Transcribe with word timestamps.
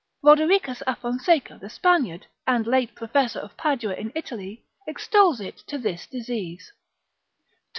Rodericus 0.23 0.81
a 0.87 0.95
Fonseca 0.95 1.59
the 1.61 1.69
Spaniard, 1.69 2.25
and 2.47 2.65
late 2.65 2.95
professor 2.95 3.37
of 3.37 3.55
Padua 3.55 3.93
in 3.93 4.11
Italy, 4.15 4.65
extols 4.87 5.39
it 5.39 5.57
to 5.67 5.77
this 5.77 6.07
disease, 6.07 6.71
Tom. 6.71 6.79